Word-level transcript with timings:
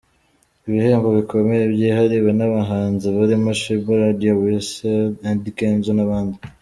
Ibihembo 0.67 1.07
bikomeye 1.17 1.63
byihariwe 1.73 2.31
n’abahanzi 2.37 3.05
barimo 3.15 3.49
Sheebah, 3.59 3.99
Radio 4.05 4.31
& 4.37 4.41
Weasel, 4.41 5.03
Eddy 5.29 5.49
Kenzo 5.57 5.91
n’abandi. 5.95 6.37